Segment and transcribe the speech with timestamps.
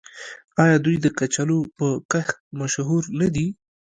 [0.63, 3.47] آیا دوی د کچالو په کښت مشهور نه دي؟